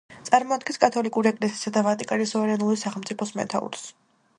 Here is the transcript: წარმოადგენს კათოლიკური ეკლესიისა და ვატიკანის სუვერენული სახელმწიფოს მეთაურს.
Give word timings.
წარმოადგენს 0.27 0.81
კათოლიკური 0.83 1.31
ეკლესიისა 1.33 1.75
და 1.77 1.85
ვატიკანის 1.91 2.35
სუვერენული 2.37 2.83
სახელმწიფოს 2.87 3.41
მეთაურს. 3.43 3.91